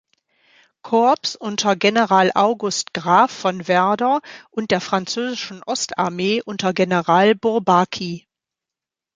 Korps 0.81 1.35
unter 1.35 1.75
General 1.75 2.31
August 2.33 2.91
Graf 2.95 3.29
von 3.31 3.67
Werder 3.67 4.21
und 4.49 4.71
der 4.71 4.81
französischen 4.81 5.61
Ostarmee 5.63 6.41
unter 6.43 6.73
General 6.73 7.35
Bourbaki. 7.35 8.27